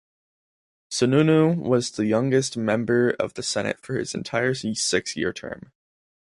Sununu 0.89 1.55
was 1.57 1.91
the 1.91 2.07
youngest 2.07 2.57
member 2.57 3.11
of 3.19 3.35
the 3.35 3.43
Senate 3.43 3.79
for 3.79 3.99
his 3.99 4.15
entire 4.15 4.55
six-year 4.55 5.31
term. 5.31 5.73